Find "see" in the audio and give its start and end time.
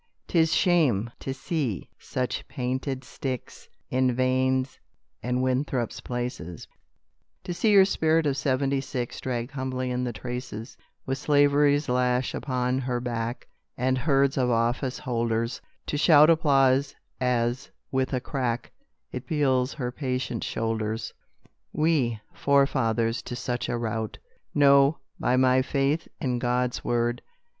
1.31-1.87, 7.53-7.69